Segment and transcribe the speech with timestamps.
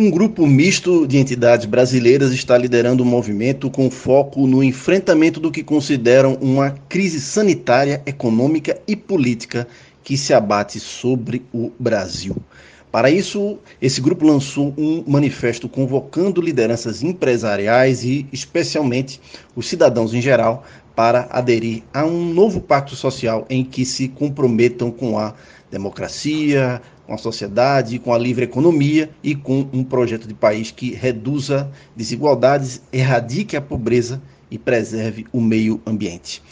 [0.00, 5.50] Um grupo misto de entidades brasileiras está liderando um movimento com foco no enfrentamento do
[5.50, 9.66] que consideram uma crise sanitária, econômica e política
[10.04, 12.36] que se abate sobre o Brasil.
[12.92, 19.20] Para isso, esse grupo lançou um manifesto convocando lideranças empresariais e, especialmente,
[19.56, 24.92] os cidadãos em geral para aderir a um novo pacto social em que se comprometam
[24.92, 25.34] com a
[25.70, 30.92] democracia, com a sociedade, com a livre economia e com um projeto de país que
[30.92, 34.20] reduza desigualdades, erradique a pobreza
[34.50, 36.42] e preserve o meio ambiente.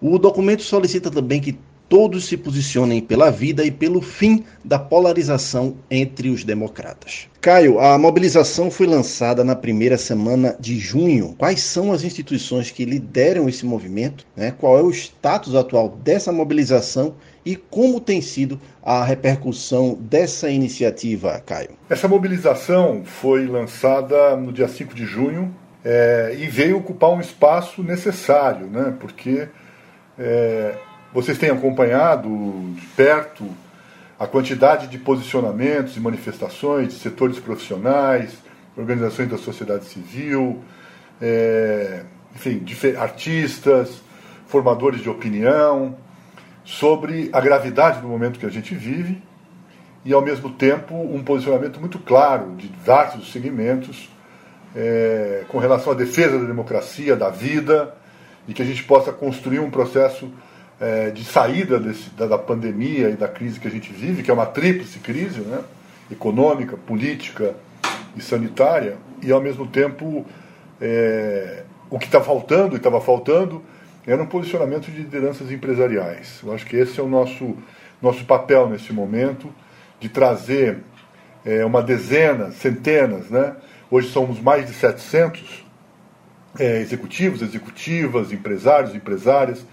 [0.00, 5.76] O documento solicita também que todos se posicionem pela vida e pelo fim da polarização
[5.90, 7.28] entre os democratas.
[7.40, 11.34] Caio, a mobilização foi lançada na primeira semana de junho.
[11.38, 14.26] Quais são as instituições que lideram esse movimento?
[14.36, 14.52] Né?
[14.58, 21.40] Qual é o status atual dessa mobilização e como tem sido a repercussão dessa iniciativa,
[21.46, 21.70] Caio?
[21.88, 27.80] Essa mobilização foi lançada no dia 5 de junho é, e veio ocupar um espaço
[27.80, 28.92] necessário, né?
[28.98, 29.46] porque
[30.18, 30.74] é,
[31.16, 32.28] vocês têm acompanhado
[32.74, 33.48] de perto
[34.18, 38.36] a quantidade de posicionamentos e manifestações de setores profissionais,
[38.76, 40.62] organizações da sociedade civil,
[41.18, 42.02] é,
[42.34, 42.62] enfim,
[42.98, 44.02] artistas,
[44.46, 45.96] formadores de opinião,
[46.66, 49.22] sobre a gravidade do momento que a gente vive
[50.04, 54.10] e, ao mesmo tempo, um posicionamento muito claro de vários segmentos
[54.74, 57.94] é, com relação à defesa da democracia, da vida,
[58.46, 60.30] e que a gente possa construir um processo
[60.80, 64.30] é, de saída desse, da, da, pandemia e da crise que a gente vive, que
[64.30, 65.60] é uma tríplice crise, né?
[66.10, 67.54] econômica, política
[68.16, 70.24] e sanitária, e ao mesmo tempo
[70.80, 73.62] é, o que está faltando e estava faltando
[74.06, 76.40] era um posicionamento de lideranças empresariais.
[76.44, 77.56] Eu acho que esse é o nosso,
[78.00, 79.52] nosso papel nesse momento,
[79.98, 80.78] de trazer
[81.44, 83.56] é, uma dezena, centenas, né?
[83.90, 85.64] hoje somos mais de 700
[86.58, 89.64] é, executivos, executivas, empresários, empresárias,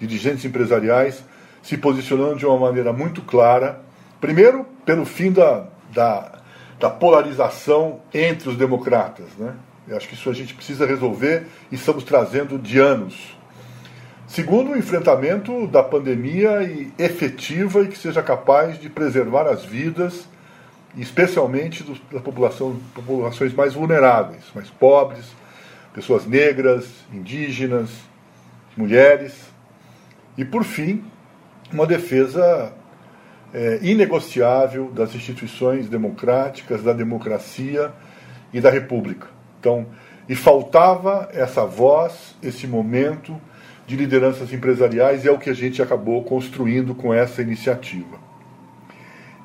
[0.00, 1.22] dirigentes empresariais
[1.62, 3.80] se posicionando de uma maneira muito clara,
[4.20, 6.40] primeiro pelo fim da, da,
[6.78, 9.26] da polarização entre os democratas.
[9.38, 9.54] Né?
[9.86, 13.36] Eu acho que isso a gente precisa resolver e estamos trazendo de anos.
[14.26, 20.28] Segundo, o enfrentamento da pandemia e efetiva e que seja capaz de preservar as vidas,
[20.96, 25.24] especialmente dos, da população, populações mais vulneráveis, mais pobres,
[25.94, 27.88] pessoas negras, indígenas,
[28.76, 29.32] mulheres.
[30.38, 31.04] E, por fim,
[31.72, 32.72] uma defesa
[33.52, 37.92] é, inegociável das instituições democráticas, da democracia
[38.52, 39.26] e da república.
[39.58, 39.86] Então,
[40.28, 43.38] e faltava essa voz, esse momento
[43.84, 48.18] de lideranças empresariais, e é o que a gente acabou construindo com essa iniciativa.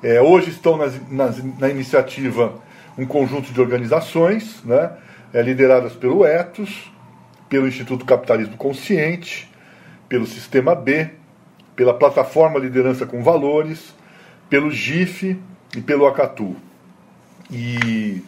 [0.03, 2.61] É, hoje estão nas, nas, na iniciativa
[2.97, 4.91] um conjunto de organizações, né,
[5.33, 6.91] é, lideradas pelo Etos,
[7.49, 9.49] pelo Instituto Capitalismo Consciente,
[10.13, 11.09] pelo Sistema B,
[11.75, 13.96] pela plataforma Liderança com Valores,
[14.47, 15.35] pelo GIF
[15.75, 16.56] e pelo Acatu.
[17.50, 18.22] E,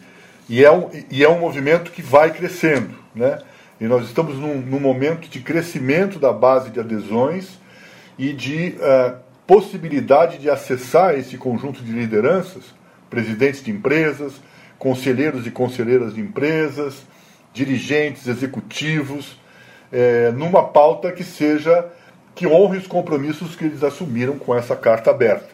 [0.48, 2.92] e, é, um, e é um movimento que vai crescendo.
[3.14, 3.38] Né?
[3.80, 7.50] E nós estamos num, num momento de crescimento da base de adesões
[8.18, 12.64] e de uh, possibilidade de acessar esse conjunto de lideranças,
[13.08, 14.32] presidentes de empresas,
[14.76, 17.06] conselheiros e conselheiras de empresas,
[17.54, 19.38] dirigentes, executivos,
[19.92, 21.86] é, numa pauta que seja
[22.34, 25.48] que honre os compromissos que eles assumiram com essa carta aberta.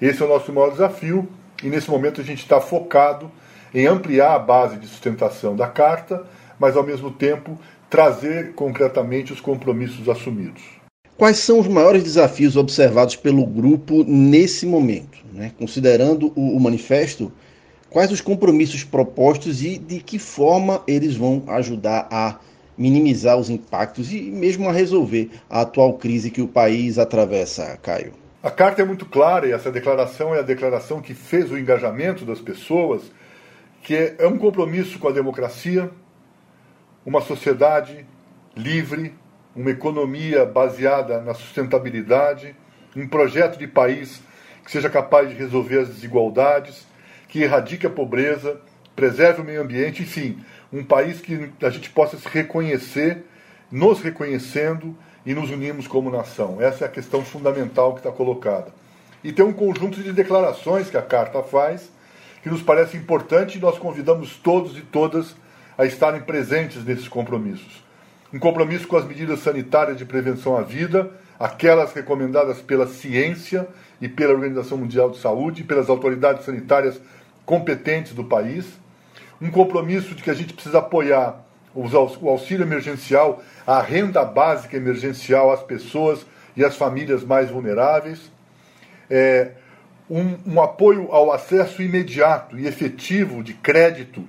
[0.00, 1.28] Esse é o nosso maior desafio
[1.62, 3.30] e nesse momento a gente está focado
[3.74, 6.24] em ampliar a base de sustentação da carta,
[6.58, 7.58] mas ao mesmo tempo
[7.90, 10.62] trazer concretamente os compromissos assumidos.
[11.16, 15.18] Quais são os maiores desafios observados pelo grupo nesse momento?
[15.32, 15.52] Né?
[15.58, 17.32] Considerando o, o manifesto,
[17.90, 22.38] quais os compromissos propostos e de que forma eles vão ajudar a
[22.78, 28.12] minimizar os impactos e mesmo a resolver a atual crise que o país atravessa, Caio?
[28.40, 32.24] A carta é muito clara e essa declaração é a declaração que fez o engajamento
[32.24, 33.02] das pessoas,
[33.82, 35.90] que é, é um compromisso com a democracia,
[37.04, 38.06] uma sociedade
[38.56, 39.12] livre,
[39.56, 42.54] uma economia baseada na sustentabilidade,
[42.94, 44.22] um projeto de país
[44.64, 46.86] que seja capaz de resolver as desigualdades,
[47.28, 48.60] que erradique a pobreza,
[48.98, 50.40] preserve o meio ambiente, enfim,
[50.72, 53.24] um país que a gente possa se reconhecer,
[53.70, 54.92] nos reconhecendo
[55.24, 56.60] e nos unirmos como nação.
[56.60, 58.72] Essa é a questão fundamental que está colocada.
[59.22, 61.88] E tem um conjunto de declarações que a carta faz
[62.42, 65.36] que nos parece importante e nós convidamos todos e todas
[65.76, 67.84] a estarem presentes nesses compromissos.
[68.32, 71.08] Um compromisso com as medidas sanitárias de prevenção à vida,
[71.38, 73.68] aquelas recomendadas pela ciência
[74.00, 77.00] e pela Organização Mundial de Saúde e pelas autoridades sanitárias
[77.46, 78.66] competentes do país
[79.40, 81.44] um compromisso de que a gente precisa apoiar
[81.74, 86.26] o auxílio emergencial, a renda básica emergencial às pessoas
[86.56, 88.32] e às famílias mais vulneráveis,
[89.08, 89.52] é,
[90.10, 94.24] um, um apoio ao acesso imediato e efetivo de crédito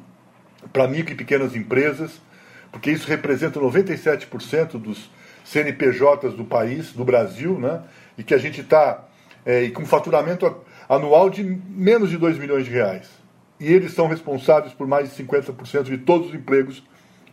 [0.72, 2.22] para micro e pequenas empresas,
[2.72, 5.10] porque isso representa 97% dos
[5.44, 7.82] CNPJs do país, do Brasil, né?
[8.18, 9.06] e que a gente está
[9.46, 13.19] é, com faturamento anual de menos de 2 milhões de reais.
[13.60, 16.84] E eles são responsáveis por mais de 50% de todos os empregos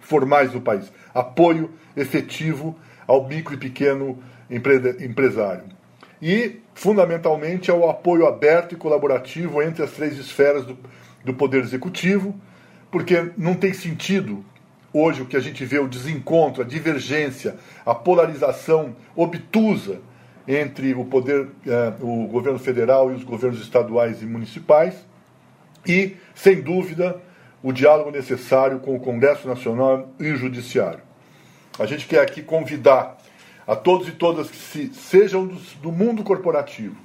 [0.00, 0.92] formais do país.
[1.14, 2.76] Apoio efetivo
[3.06, 4.18] ao micro e pequeno
[4.50, 5.64] empresário.
[6.20, 10.78] E, fundamentalmente, ao apoio aberto e colaborativo entre as três esferas do,
[11.24, 12.34] do Poder Executivo,
[12.90, 14.44] porque não tem sentido
[14.92, 20.00] hoje o que a gente vê, o desencontro, a divergência, a polarização obtusa
[20.48, 24.94] entre o poder, eh, o governo federal e os governos estaduais e municipais,
[25.86, 27.20] e, sem dúvida,
[27.62, 31.00] o diálogo necessário com o Congresso Nacional e o Judiciário.
[31.78, 33.18] A gente quer aqui convidar
[33.66, 36.96] a todos e todas que se, sejam do, do mundo corporativo,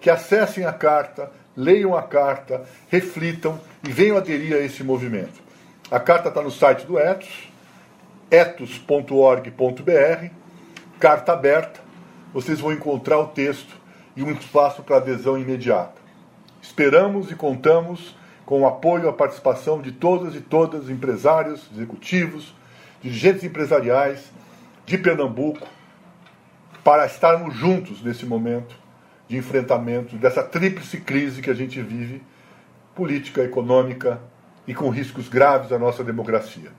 [0.00, 5.40] que acessem a carta, leiam a carta, reflitam e venham aderir a esse movimento.
[5.90, 7.50] A carta está no site do Etos,
[8.30, 10.30] etos.org.br,
[10.98, 11.80] carta aberta,
[12.32, 13.76] vocês vão encontrar o texto
[14.16, 16.00] e um espaço para adesão imediata.
[16.62, 18.14] Esperamos e contamos
[18.44, 22.54] com o apoio e a participação de todas e todas, empresários, executivos,
[23.00, 24.30] dirigentes empresariais
[24.84, 25.66] de Pernambuco,
[26.82, 28.76] para estarmos juntos nesse momento
[29.28, 32.22] de enfrentamento dessa tríplice crise que a gente vive,
[32.94, 34.20] política, econômica
[34.66, 36.70] e com riscos graves à nossa democracia.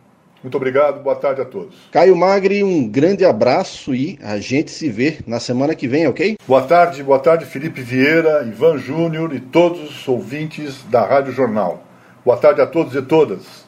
[0.43, 1.73] Muito obrigado, boa tarde a todos.
[1.89, 6.37] Caio Magri, um grande abraço e a gente se vê na semana que vem, ok?
[6.45, 11.81] Boa tarde, boa tarde, Felipe Vieira, Ivan Júnior e todos os ouvintes da Rádio Jornal.
[12.25, 13.61] Boa tarde a todos e todas.